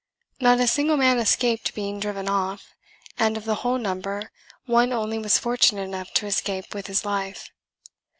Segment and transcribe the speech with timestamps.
[0.39, 2.73] Not a single man escaped being driven off,
[3.19, 4.31] and of the whole number
[4.65, 7.51] one only was fortunate enough to escape with his life.